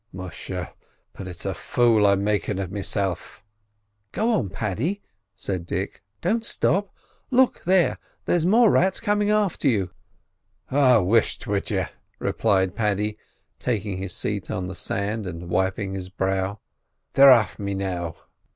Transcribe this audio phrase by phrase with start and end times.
[0.11, 0.73] Musha,
[1.13, 3.43] but it's a fool I'm makin' of meself."
[4.11, 5.03] "Go on, Paddy,"
[5.35, 6.89] said Dick; "don't stop—
[7.29, 9.91] Look there—there's more rats coming after you!"
[10.71, 11.85] "Oh, whisht, will you?"
[12.17, 13.19] replied Paddy,
[13.59, 16.59] taking his seat on the sand, and wiping his brow.
[17.13, 18.15] "They're aff me now."